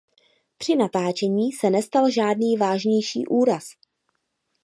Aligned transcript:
Při 0.57 0.75
natáčení 0.75 1.51
se 1.51 1.69
nestal 1.69 2.09
žádný 2.09 2.57
vážnější 2.57 3.27
úraz. 3.27 3.69